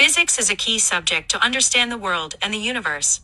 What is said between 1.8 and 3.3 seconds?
the world and the universe.